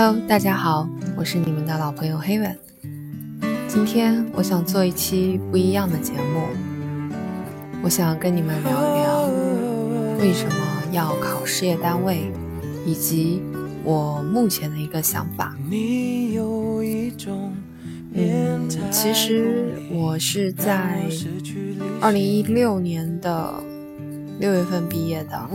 [0.00, 2.56] Hello，大家好，我是你们的老朋友黑文。
[3.66, 6.46] 今天我想做一期不一样的节目，
[7.82, 9.24] 我想跟你们聊一聊
[10.20, 10.54] 为什么
[10.92, 12.30] 要考事业单位，
[12.86, 13.42] 以及
[13.82, 15.56] 我目前的一个想法。
[18.14, 21.08] 嗯，其实我是在
[22.00, 23.52] 二零一六年的
[24.38, 25.48] 六月份毕业的，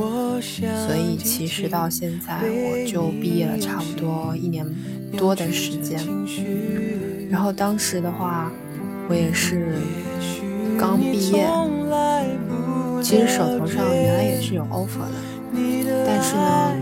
[0.85, 4.65] 所以其实到现在我就毕业了差不多一年
[5.17, 5.99] 多的时间。
[7.29, 8.51] 然后当时的话，
[9.09, 9.77] 我也是
[10.77, 11.47] 刚毕业，
[13.01, 15.15] 其实手头上原来也是有 offer 的，
[16.05, 16.75] 但是呢，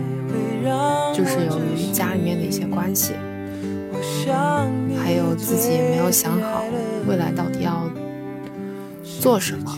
[1.14, 3.12] 就是由于家里面的一些关系。
[5.04, 6.64] 还有自己也没有想好
[7.06, 7.90] 未来到底要
[9.20, 9.76] 做什么，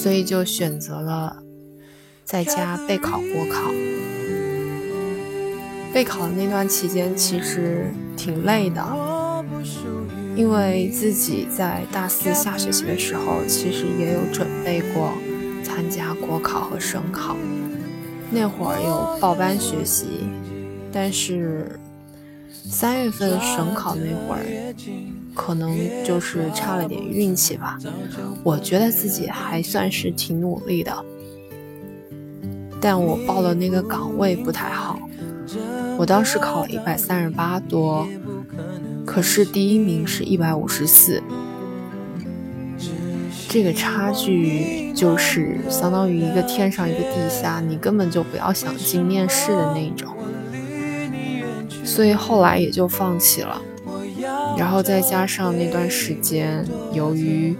[0.00, 1.42] 所以就选择了
[2.24, 3.70] 在家备考国考。
[5.92, 8.82] 备考的那段期间其实挺累的，
[10.34, 15.12] 因为自己在大四下学期的时候其实也有准备过
[15.62, 17.36] 参加国考和省考，
[18.30, 20.06] 那会儿有报班学习，
[20.90, 21.78] 但是。
[22.62, 24.74] 三月份省考那会儿，
[25.34, 27.78] 可能就是差了点运气吧。
[28.42, 31.04] 我觉得自己还算是挺努力的，
[32.80, 34.98] 但我报的那个岗位不太好。
[35.98, 38.06] 我当时考了一百三十八多，
[39.04, 41.22] 可是第一名是一百五十四，
[43.48, 50.16] 这个差距就是相当于一个天上一个地下，你根本就不要想进面试的那种。
[51.84, 53.60] 所以后来也就放弃了，
[54.56, 57.56] 然后再加上那段时间，由于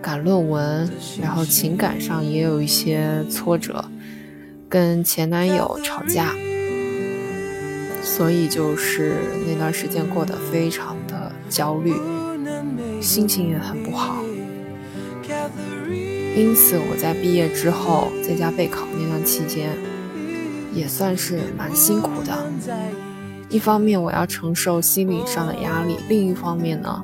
[0.00, 3.84] 赶论文，然后情感上也有一些挫折，
[4.68, 6.34] 跟前男友吵架，
[8.02, 9.16] 所以就是
[9.46, 11.92] 那段时间过得非常的焦虑，
[13.00, 14.16] 心情也很不好。
[16.36, 19.76] 因此我在毕业之后在家备考那段期间，
[20.72, 22.50] 也算是蛮辛苦的。
[23.50, 27.02] 一方面我要承受心理上的压力，另一方面呢，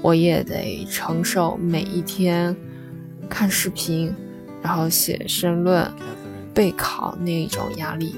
[0.00, 2.56] 我也得承受每一天
[3.28, 4.14] 看视频，
[4.62, 5.90] 然后写申论、
[6.54, 8.14] 备考那一种压力。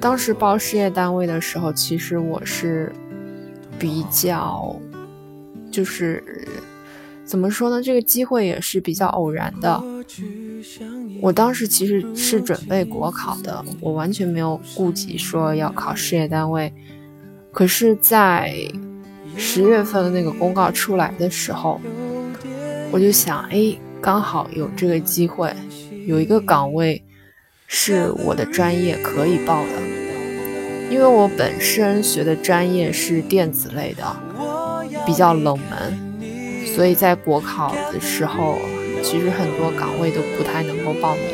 [0.00, 2.92] 当时报事业单位的时候，其实我是
[3.78, 4.76] 比较，
[5.70, 6.22] 就是
[7.24, 7.80] 怎么说呢？
[7.80, 9.82] 这个机会也是比较偶然的。
[11.20, 16.72] 我当时其实是准备国考的，我完全没有顾及说要考事业单位。
[17.50, 18.52] 可是，在
[19.36, 21.80] 十月份的那个公告出来的时候，
[22.90, 25.54] 我就想，哎，刚好有这个机会，
[26.06, 27.02] 有一个岗位
[27.66, 29.80] 是我的专业可以报的，
[30.90, 34.04] 因为我本身学的专业是电子类的，
[35.06, 38.58] 比较冷门，所以在国考的时候。
[39.04, 41.24] 其实很多岗位都不太能够报名，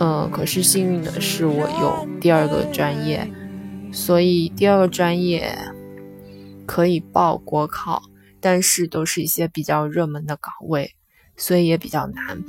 [0.00, 3.26] 嗯，可是幸运的是我有第二个专业，
[3.92, 5.56] 所以第二个专业
[6.66, 8.02] 可以报国考，
[8.40, 10.96] 但是都是一些比较热门的岗位，
[11.36, 12.42] 所以也比较难。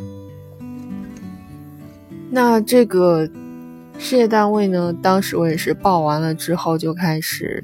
[2.32, 3.30] 那这个
[4.00, 7.64] 事业单位呢，当时我也是报完了之后就开始，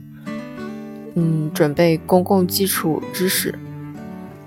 [1.16, 3.53] 嗯，准备公共基础知识，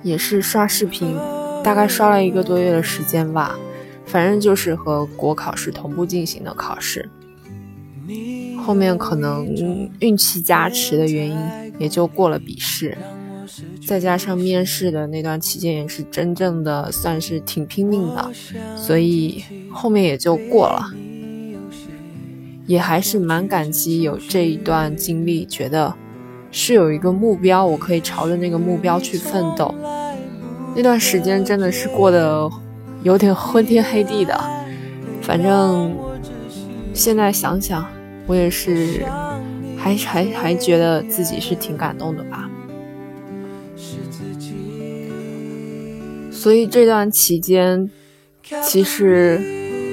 [0.03, 1.15] 也是刷视频。
[1.65, 3.59] 大概刷了一个多月的时间吧，
[4.05, 7.09] 反正就是和国考是同步进行的考试。
[8.63, 9.47] 后面可能
[10.01, 11.39] 运气加持的原因，
[11.79, 12.97] 也就过了笔试。
[13.87, 18.31] 再加上面试的那段期间也是真正的算是挺拼命的，
[18.77, 20.91] 所以后面也就过了。
[22.67, 25.95] 也还是蛮感激有这一段经历，觉得
[26.51, 29.75] 是有一个目标，我可以朝着那个目标去奋斗。
[30.77, 32.51] 那段时间真的是过得
[33.03, 34.39] 有点昏天黑地的，
[35.23, 35.95] 反正
[36.93, 37.87] 现在想想，
[38.27, 39.05] 我也是
[39.77, 42.51] 还还还觉得自己是挺感动的吧。
[46.31, 47.89] 所以这段期间，
[48.63, 49.41] 其实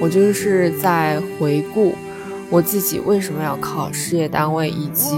[0.01, 1.93] 我就是在回顾
[2.49, 5.15] 我自己为什么要考事业单位，以及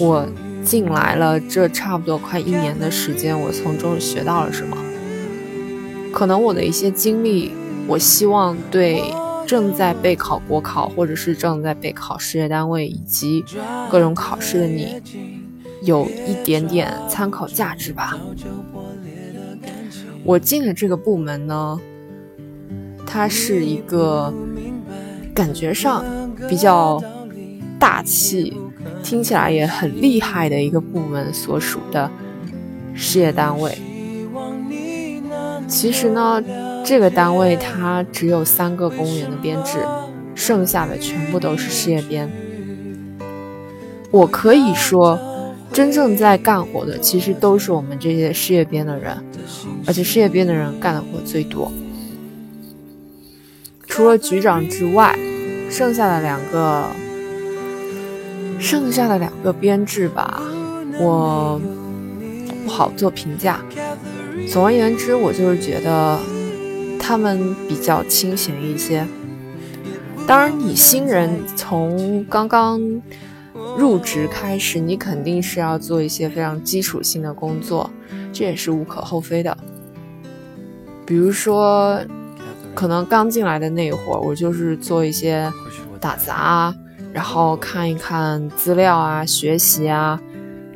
[0.00, 0.26] 我
[0.64, 4.76] 进来了这差不多快一年的时间，我从中学到了什么。
[6.16, 7.52] 可能我的一些经历，
[7.86, 9.02] 我希望对
[9.46, 13.44] 正在备考国考，或者是正在备考事业单位以及
[13.90, 14.98] 各种考试的你，
[15.82, 18.18] 有一点点参考价值吧。
[20.24, 21.78] 我进的这个部门呢，
[23.06, 24.32] 它是一个
[25.34, 26.02] 感觉上
[26.48, 26.98] 比较
[27.78, 28.56] 大气，
[29.02, 32.10] 听起来也很厉害的一个部门所属的
[32.94, 33.76] 事业单位。
[35.68, 36.42] 其实呢，
[36.84, 39.78] 这个单位它只有三个公务员的编制，
[40.34, 42.30] 剩下的全部都是事业编。
[44.10, 45.18] 我可以说，
[45.72, 49.16] 真正在干活的其实都是我们这些事业编的人，
[49.86, 51.70] 而且事业编的人干的活最多。
[53.86, 55.18] 除了局长之外，
[55.70, 56.86] 剩下的两个，
[58.58, 60.40] 剩下的两个编制吧，
[61.00, 61.60] 我
[62.64, 63.60] 不好做评价。
[64.48, 66.18] 总而言之，我就是觉得
[66.98, 69.06] 他们比较清闲一些。
[70.26, 72.80] 当然，你新人从刚刚
[73.76, 77.90] 入职开始，你肯定是要做一些非常基础性的工作，
[78.32, 79.56] 这也是无可厚非的。
[81.04, 82.00] 比如说。
[82.74, 85.50] 可能刚进来的那会儿，我就是做一些
[85.98, 86.74] 打杂，
[87.10, 90.20] 然后看一看资料啊，学习啊，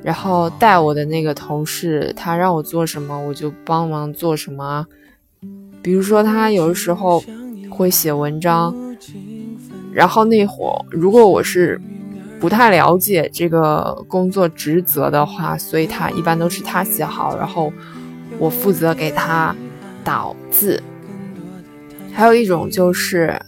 [0.02, 4.86] 然后带我的那个同事，他让我做什么，我就帮忙做什么。
[5.82, 7.22] 比如说，他有的时候
[7.70, 8.74] 会写文章，
[9.92, 11.80] 然后那会儿如果我是
[12.38, 17.72] 不太了解这个工作职责的话，所以他一般都是他写好，然后
[18.38, 19.54] 我负责给他
[20.02, 20.82] 导字。
[22.12, 23.40] 还有一种就是，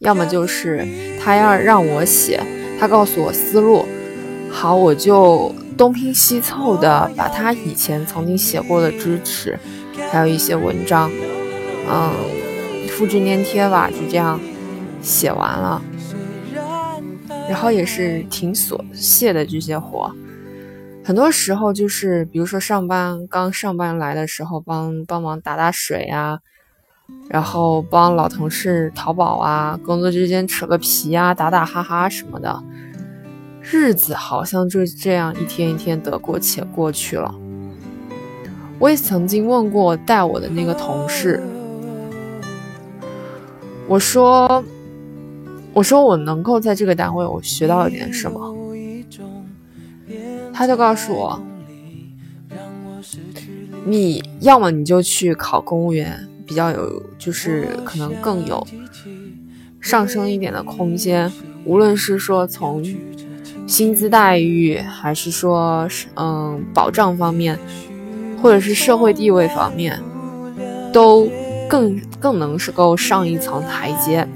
[0.00, 0.86] 要么就是
[1.20, 2.40] 他要让我写，
[2.78, 3.84] 他告诉我思路，
[4.50, 9.58] 好，我就东拼西凑的把他以前曾经写过的知识，
[10.10, 11.08] 还有一些文章，
[11.88, 12.12] 嗯，
[12.88, 14.38] 复制粘贴吧，就这样
[15.00, 15.80] 写完了。
[17.48, 20.12] 然后也是挺琐屑的这些活，
[21.04, 26.40] 很多时候就是，比如说上班刚上班来的时候，帮帮忙打打水啊。
[27.30, 32.62] 然后帮老同事淘宝啊，工作之间扯个皮啊，打打哈哈什么的，
[33.70, 37.34] 日子好像就这样一天一天得过且过去了。
[38.78, 41.42] 我也曾经问过带我的那个同事，
[43.86, 44.64] 我说
[45.74, 48.56] ：“我说我能够在这个单位我学到一点什么？”
[50.52, 51.42] 他就告诉我
[53.84, 58.66] ：“你要么你就去考公务员。”比较有，就是可能更有
[59.80, 61.30] 上升一点的空间，
[61.66, 62.82] 无论是说从
[63.68, 65.86] 薪资待遇，还是说
[66.16, 67.56] 嗯保障方面，
[68.42, 70.00] 或者是社会地位方面，
[70.90, 71.28] 都
[71.68, 74.26] 更更能是够上一层台阶。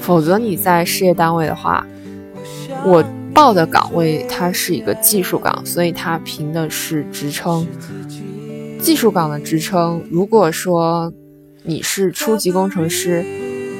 [0.00, 1.84] 否则你在事业单位的话，
[2.84, 7.66] 我报的岗位它是一个技术岗，所以它评的是职称。
[8.80, 11.12] 技术岗的职称，如果说
[11.64, 13.24] 你是初级工程师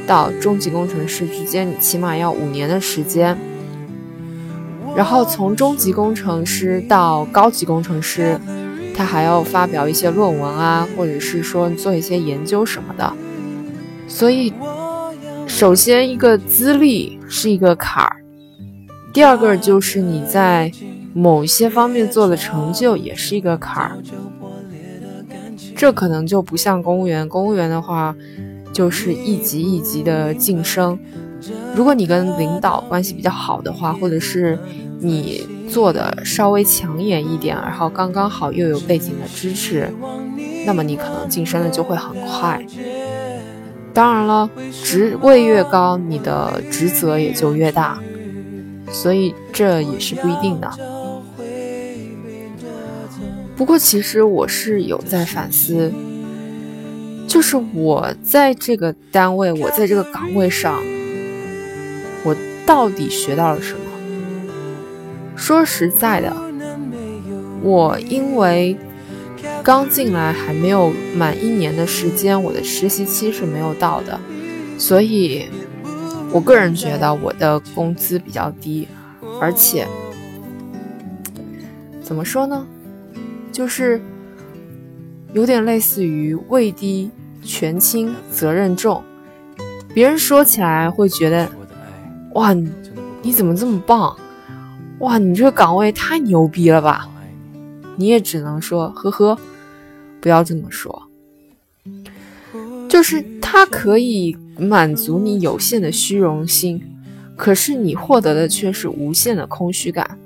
[0.09, 3.39] 到中级工程师之间，你起码要五年的时间。
[4.95, 8.39] 然后从中级工程师到高级工程师，
[8.95, 13.13] 他还要发表一些论文啊，或者是说做一些研究什么的。
[14.07, 14.53] 所以，
[15.47, 18.17] 首先一个资历是一个坎儿，
[19.13, 20.71] 第二个就是你在
[21.15, 23.99] 某些方面做的成就也是一个坎儿。
[25.75, 28.15] 这可能就不像公务员，公务员的话，
[28.73, 30.99] 就是一级一级的晋升。
[31.75, 34.59] 如果你跟领导关系比较好的话，或者是
[35.01, 39.89] 你做的稍微抢眼一点，然后刚刚好又有背景的支持，
[40.65, 42.65] 那么你可能晋升的就会很快。
[43.95, 44.49] 当然了，
[44.85, 47.99] 职位越高，你的职责也就越大，
[48.91, 50.71] 所以这也是不一定的。
[53.55, 55.93] 不过，其实我是有在反思，
[57.29, 60.83] 就是我在这个单位，我在这个岗位上，
[62.67, 63.81] 到底学到了什么？
[65.37, 66.35] 说实在的，
[67.63, 68.77] 我因为
[69.63, 74.21] 刚进来还没有满一年的时间，我的实习期是没有到的，
[74.79, 75.49] 所以
[76.31, 78.87] 我个人觉得我的工资比较低，
[79.41, 79.87] 而且
[82.03, 82.67] 怎么说呢？
[83.51, 84.01] 就是
[85.33, 87.11] 有点类似于位低
[87.43, 89.03] 权轻责任重，
[89.93, 91.51] 别人说起来会觉得，
[92.35, 92.55] 哇，
[93.23, 94.17] 你怎么这么棒？
[95.01, 97.09] 哇，你这个岗位太牛逼了吧？
[97.97, 99.39] 你也只能说呵呵，
[100.21, 101.03] 不要这么说。
[102.89, 106.83] 就是它可以满足你有限的虚荣心，
[107.37, 110.19] 可是你获得的却是无限的空虚感。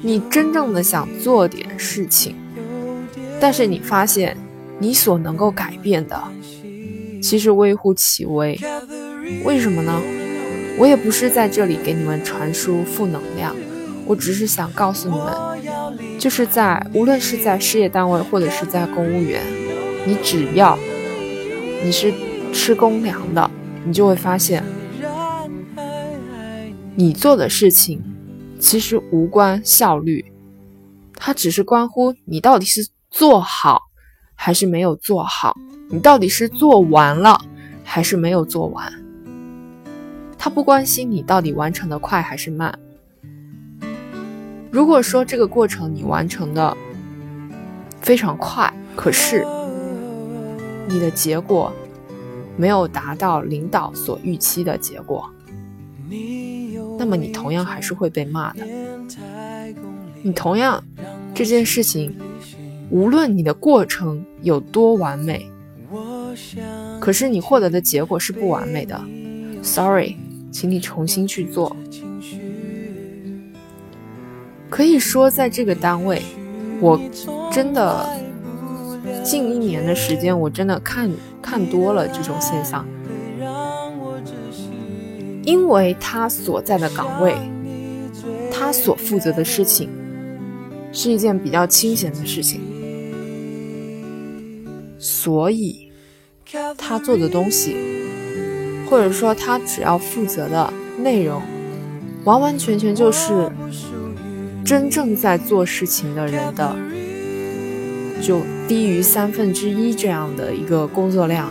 [0.00, 2.36] 你真正的想做点事情，
[3.40, 4.36] 但是你发现
[4.78, 6.22] 你所能够改变的，
[7.22, 8.58] 其实微乎其微。
[9.44, 10.00] 为什么呢？
[10.76, 13.54] 我也不是在这里给你们传输负能量，
[14.06, 19.40] 我只是想告诉你们，就是在无论是在事业单位或者是在公务员，
[20.04, 20.76] 你只要
[21.84, 22.12] 你是
[22.52, 23.48] 吃公粮的，
[23.84, 24.64] 你就会发现，
[26.96, 28.02] 你做的事情
[28.58, 30.24] 其实无关效率，
[31.14, 33.82] 它只是关乎你到底是做好
[34.34, 35.54] 还是没有做好，
[35.88, 37.40] 你到底是做完了
[37.84, 38.92] 还是没有做完。
[40.44, 42.78] 他不关心你到底完成的快还是慢。
[44.70, 46.76] 如果说这个过程你完成的
[48.02, 49.42] 非常快，可是
[50.86, 51.72] 你的结果
[52.58, 55.30] 没有达到领导所预期的结果，
[56.98, 58.66] 那么你同样还是会被骂的。
[60.20, 60.84] 你同样
[61.34, 62.14] 这件事情，
[62.90, 65.50] 无论你的过程有多完美，
[67.00, 69.02] 可是你获得的结果是不完美的。
[69.62, 70.18] Sorry。
[70.54, 71.76] 请你重新去做。
[74.70, 76.22] 可以说，在这个单位，
[76.80, 76.98] 我
[77.50, 78.08] 真的
[79.24, 81.10] 近一年的时间，我真的看
[81.42, 82.86] 看多了这种现象。
[85.42, 87.34] 因为他所在的岗位，
[88.50, 89.90] 他所负责的事情，
[90.92, 92.60] 是一件比较清闲的事情，
[94.98, 95.90] 所以
[96.78, 97.76] 他做的东西。
[98.94, 101.42] 或者说，他只要负责的内容，
[102.22, 103.50] 完完全全就是
[104.64, 106.76] 真正在做事情的人的，
[108.22, 111.50] 就低于三分之一这样的一个工作量。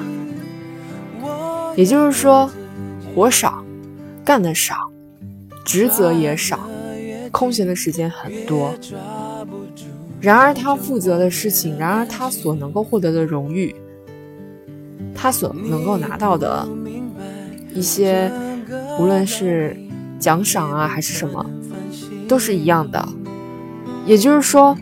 [1.75, 2.49] 也就是说，
[3.13, 3.61] 活少，
[4.23, 4.89] 干的少，
[5.65, 6.57] 职责也少，
[7.29, 8.73] 空闲的时间很多。
[10.21, 13.75] 然而，他负责的事情，然而他所能够获得的荣誉，
[15.13, 16.65] 他所能够拿到的。
[17.73, 18.31] 一些
[18.99, 19.75] 无论是
[20.19, 21.45] 奖赏啊还是什么，
[22.27, 23.07] 都是一样的。
[24.05, 24.77] 也就是说，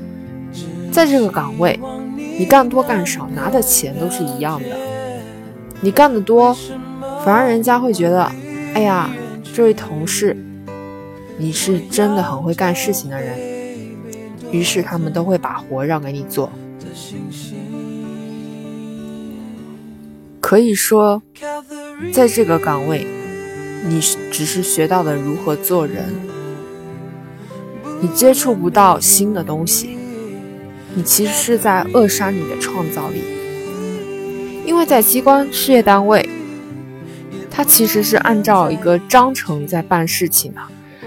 [0.92, 1.80] 在这个岗位，
[2.38, 4.70] 你干多干少拿的钱都是一样的。
[5.80, 6.56] 你干得多，
[7.24, 8.24] 反而人家会觉得，
[8.74, 9.10] 哎呀，
[9.54, 10.36] 这位同事，
[11.38, 13.38] 你是真的很会干事情的人。
[14.52, 16.52] 于是他们都会把活让给你做。
[20.40, 21.22] 可以说。
[22.14, 23.08] 在这个岗位，
[23.88, 26.14] 你只是学到了如何做人，
[28.02, 29.98] 你接触不到新的东西，
[30.94, 33.22] 你其实是在扼杀你的创造力。
[34.66, 36.30] 因为在机关事业单位，
[37.50, 40.62] 它其实是按照一个章程在办事情的，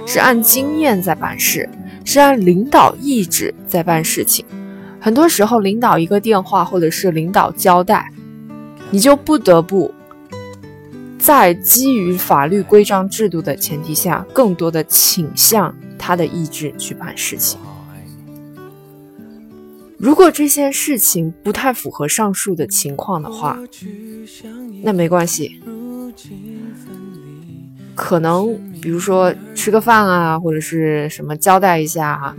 [0.06, 1.68] 是按经验在办事，
[2.04, 4.44] 是按领导意志在办事情。
[5.00, 8.10] 很多时候，领导一个电话或者是领导交代，
[8.90, 9.93] 你就不得不。
[11.24, 17.58] 在基于法律规章制度的前提下，更多的倾向他的意志去办事情。
[19.96, 23.58] 如果这些事情不太符合上述的情况的话，
[24.82, 25.62] 那没关系。
[27.94, 32.36] 可能比如说吃个饭啊，或者是什么交代一下啊，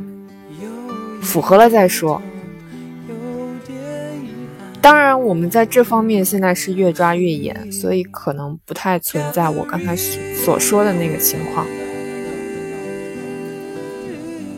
[1.23, 2.21] 符合了再说。
[4.85, 11.65] 当然，我们在这方面现在是越抓越严，所以可能不太存在我刚才所说的那个情况。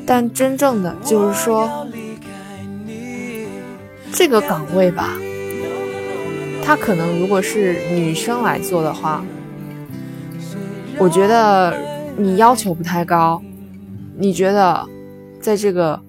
[0.06, 1.88] 但真正的就是说，
[4.12, 5.18] 这个岗位吧，
[6.62, 9.24] 它可能如果是女生来做的话，
[10.98, 11.74] 我觉得
[12.18, 13.42] 你要求不太高，
[14.18, 14.86] 你觉得
[15.40, 16.02] 在这个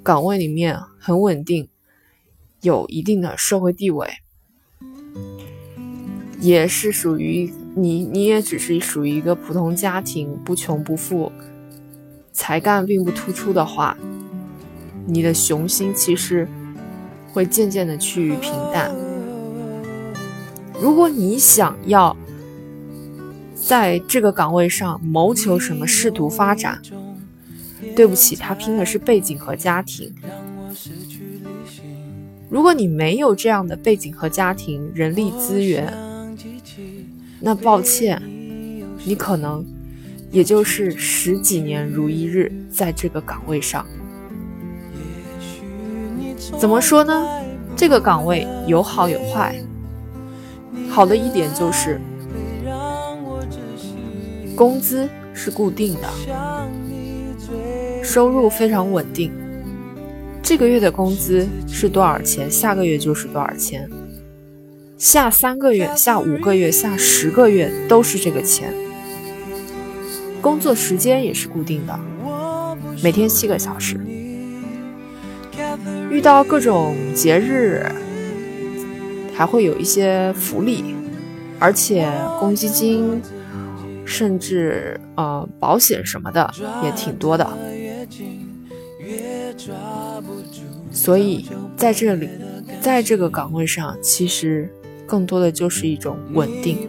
[0.00, 1.68] 岗位里面很稳定。
[2.60, 4.08] 有一定的社会地位，
[6.40, 11.30] 也是属于你，你也只是属于一个普通家庭，不穷不富，
[12.32, 13.96] 才干并不突出的话，
[15.06, 16.48] 你的雄心其实
[17.32, 18.94] 会渐渐的趋于平淡。
[20.80, 22.16] 如果你想要
[23.54, 26.80] 在这个岗位上谋求什么仕途发展，
[27.94, 30.12] 对不起，他拼的是背景和家庭。
[32.48, 35.92] 如果你没有这样的背景和家庭、人力资源，
[37.40, 38.22] 那抱歉，
[39.04, 39.64] 你可能
[40.30, 43.86] 也就是十几年如一日在这个岗位上。
[46.58, 47.26] 怎么说呢？
[47.76, 49.54] 这个岗位有好有坏。
[50.88, 52.00] 好的一点就是，
[54.56, 56.08] 工资是固定的，
[58.02, 59.30] 收入非常稳定。
[60.48, 62.50] 这个月的工资是多少钱？
[62.50, 63.86] 下个月就是多少钱。
[64.96, 68.72] 下三个月、下五个月、下十个月都是这个钱。
[70.40, 72.00] 工作时间也是固定的，
[73.02, 74.00] 每天七个小时。
[76.10, 77.84] 遇到各种节日，
[79.34, 80.82] 还会有一些福利，
[81.58, 83.20] 而且公积金，
[84.06, 86.50] 甚至呃保险什么的
[86.82, 87.46] 也挺多的。
[90.98, 92.28] 所以在这里，
[92.80, 94.68] 在这个岗位上，其实
[95.06, 96.88] 更多的就是一种稳定。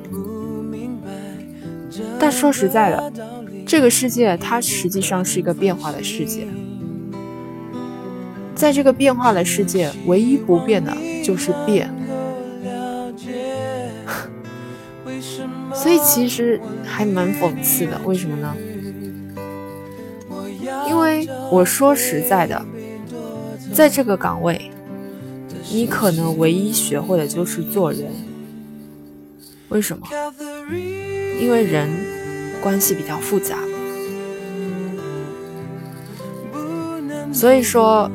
[2.19, 3.13] 但说实在的，
[3.67, 6.47] 这个世界它实际上是一个变化的世界。
[8.55, 10.91] 在这个变化的世界，唯一不变的
[11.23, 11.87] 就是变。
[15.71, 18.55] 所以其实还蛮讽刺的，为什么呢？
[20.89, 22.65] 因为我说实在的，
[23.73, 24.71] 在这个岗位，
[25.71, 28.11] 你可能唯一学会的就是做人。
[29.69, 30.07] 为什么？
[31.39, 31.89] 因为人
[32.61, 33.57] 关系比较复杂，
[37.31, 38.09] 所以说。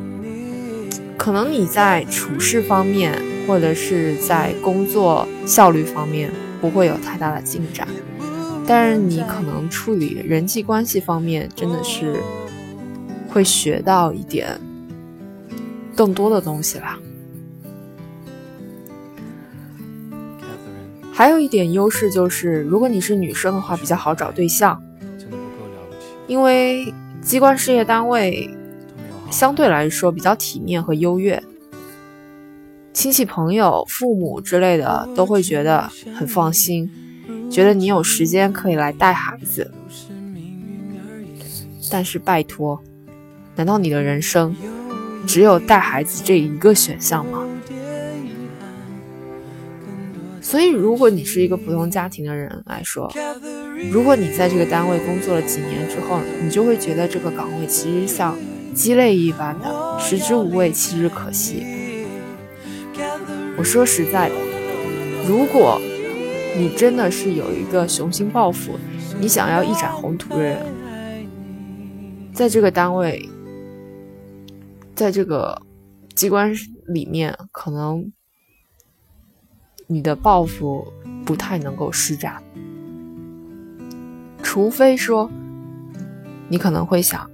[1.17, 6.29] 可能你在处事方面，或者是在工作效率方面
[6.61, 7.87] 不会有太大的进展，
[8.67, 12.19] 但是你可能处理人际关系方面真的是
[13.29, 14.59] 会学到一点
[15.95, 16.99] 更多的东西啦。
[21.13, 24.81] 还有一点优势就是，如果你是女生的话，比较好找对象，
[26.27, 28.49] 因为机关事业单位。
[29.31, 31.43] 相对来说比较体面和优越，
[32.93, 36.89] 亲戚朋友、父母之类的都会觉得很放心，
[37.51, 39.73] 觉得你有时间可以来带孩子。
[41.89, 42.79] 但是拜托，
[43.55, 44.55] 难道你的人生
[45.25, 47.45] 只有带孩子这一个选项吗？
[50.41, 53.11] 所以，如果你是一个普通家庭的人来说，
[53.91, 58.37] 如果你在这个单位工作了几年之后，你就会觉得这个岗位其实像。
[58.75, 61.65] 鸡肋一般的，食之无味，弃之可惜。
[63.57, 64.35] 我说实在的，
[65.25, 65.79] 如果
[66.57, 68.77] 你真的是有一个雄心抱负，
[69.17, 70.57] 你想要一展宏图的人，
[72.33, 73.29] 在这个单位，
[74.95, 75.61] 在这个
[76.15, 76.53] 机关
[76.87, 78.11] 里面，可能
[79.87, 80.87] 你的抱负
[81.25, 82.41] 不太能够施展，
[84.41, 85.29] 除非说，
[86.47, 87.29] 你可能会想。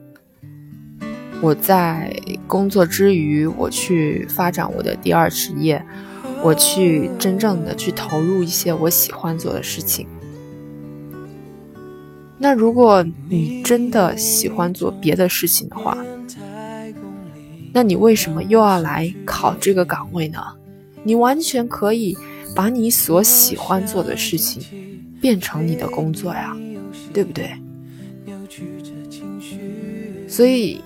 [1.40, 2.16] 我在
[2.48, 5.84] 工作之余，我去发展我的第二职业，
[6.44, 10.08] 我去真正的去投入一些我喜欢做的事情。
[12.38, 15.98] 那如果你真的喜欢做别的事情的话，
[17.74, 20.40] 那你为什么又要来考这个岗位呢？
[21.04, 22.18] 你完全可以
[22.56, 24.64] 把你所喜欢做的事情
[25.20, 26.56] 变成你的工作呀，
[27.14, 27.52] 对不对？
[30.28, 30.82] 所以。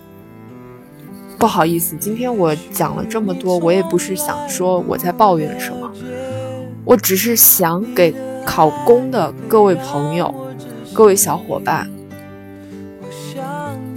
[1.37, 5.91] 不好意思，今天我讲了这么多，我也不是想说我在抱怨什么，
[6.85, 10.33] 我只是想给考公的各位朋友、
[10.93, 11.91] 各位小伙伴，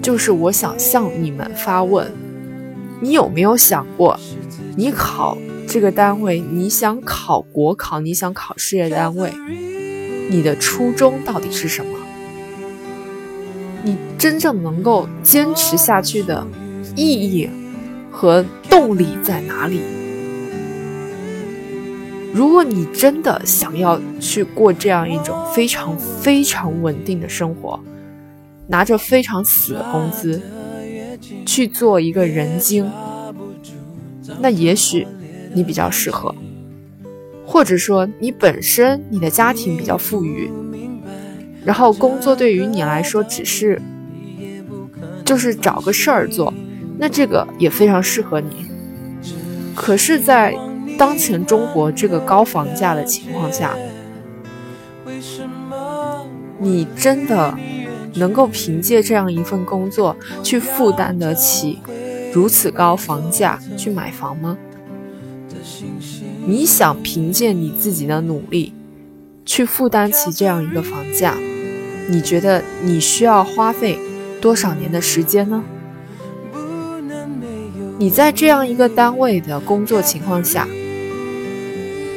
[0.03, 2.13] 就是我想向你们发问：
[3.01, 4.19] 你有没有想过，
[4.77, 9.33] 你考这个单位，你想考国考，你想考事业单位，
[10.31, 11.99] 你的初衷到底是什么？
[13.85, 16.47] 你真正能够坚持下去的？
[16.97, 17.49] 意义
[18.11, 19.81] 和动力在哪里？
[22.35, 27.79] 如果你真的想要去过这样一种非常非常稳定的生活，
[28.67, 30.43] 拿着非常死的工资
[31.49, 32.93] 去做一个人精，
[34.39, 35.07] 那也许
[35.55, 36.35] 你比较适合，
[37.47, 40.51] 或者说你本身你的家庭比较富裕，
[41.65, 43.81] 然后工作对于你来说只是
[45.25, 46.53] 就是找个事儿做。
[46.99, 48.67] 那这个也非常适合你，
[49.75, 50.55] 可是，在
[50.99, 53.75] 当前中国这个高房价的情况下，
[56.59, 57.57] 你真的
[58.15, 61.79] 能够凭借这样一份工作去负担得起
[62.33, 64.57] 如此高房价去买房吗？
[66.47, 68.73] 你想凭借你自己的努力
[69.45, 71.35] 去负担起这样一个房价，
[72.09, 73.99] 你觉得你需要花费
[74.41, 75.63] 多少年的时间呢？
[77.99, 80.67] 你在这样一个单位的工作情况下，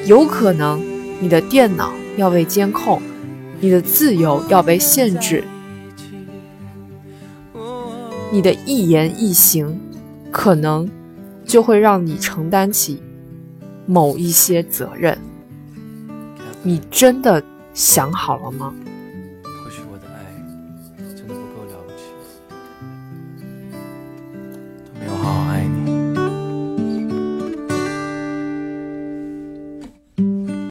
[0.05, 0.81] 有可能
[1.19, 3.01] 你的电脑要被监控，
[3.59, 5.43] 你的自由要被限制，
[8.31, 9.79] 你的一言一行
[10.31, 10.89] 可能
[11.45, 13.01] 就会让你承担起
[13.85, 15.17] 某一些责任。
[16.63, 18.73] 你真的想好了吗？